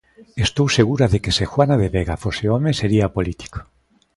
[0.45, 3.59] Estou segura de que se Juana de Vega fose home sería político.